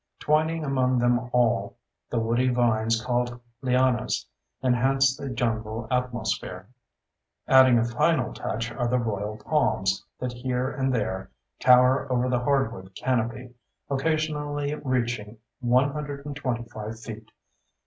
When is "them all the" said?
0.97-2.19